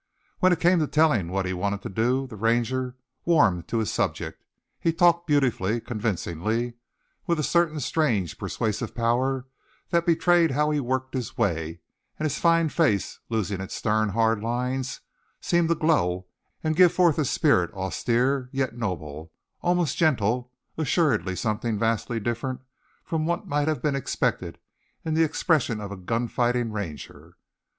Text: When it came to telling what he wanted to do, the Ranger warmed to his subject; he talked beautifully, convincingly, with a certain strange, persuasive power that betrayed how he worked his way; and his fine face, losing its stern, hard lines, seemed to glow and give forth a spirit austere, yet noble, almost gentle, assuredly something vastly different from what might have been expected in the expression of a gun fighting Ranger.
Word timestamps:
When 0.39 0.51
it 0.51 0.59
came 0.59 0.79
to 0.79 0.87
telling 0.87 1.27
what 1.27 1.45
he 1.45 1.53
wanted 1.53 1.83
to 1.83 1.89
do, 1.89 2.25
the 2.25 2.35
Ranger 2.35 2.95
warmed 3.23 3.67
to 3.67 3.77
his 3.77 3.91
subject; 3.93 4.43
he 4.79 4.91
talked 4.91 5.27
beautifully, 5.27 5.79
convincingly, 5.79 6.73
with 7.27 7.39
a 7.39 7.43
certain 7.43 7.79
strange, 7.79 8.39
persuasive 8.39 8.95
power 8.95 9.45
that 9.91 10.07
betrayed 10.07 10.49
how 10.49 10.71
he 10.71 10.79
worked 10.79 11.13
his 11.13 11.37
way; 11.37 11.81
and 12.17 12.25
his 12.25 12.39
fine 12.39 12.69
face, 12.69 13.19
losing 13.29 13.61
its 13.61 13.75
stern, 13.75 14.09
hard 14.09 14.41
lines, 14.41 15.01
seemed 15.39 15.69
to 15.69 15.75
glow 15.75 16.25
and 16.63 16.75
give 16.75 16.91
forth 16.91 17.19
a 17.19 17.23
spirit 17.25 17.71
austere, 17.75 18.49
yet 18.51 18.75
noble, 18.75 19.31
almost 19.61 19.97
gentle, 19.97 20.51
assuredly 20.79 21.35
something 21.35 21.77
vastly 21.77 22.19
different 22.19 22.59
from 23.03 23.27
what 23.27 23.45
might 23.45 23.67
have 23.67 23.83
been 23.83 23.95
expected 23.95 24.57
in 25.05 25.13
the 25.13 25.23
expression 25.23 25.79
of 25.79 25.91
a 25.91 25.95
gun 25.95 26.27
fighting 26.27 26.71
Ranger. 26.71 27.37